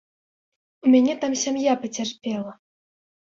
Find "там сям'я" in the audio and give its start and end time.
1.25-1.73